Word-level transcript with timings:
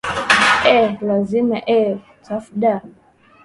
ee 0.71 0.87
lazima 1.07 1.57
ee 1.77 1.91
tfda 2.25 2.73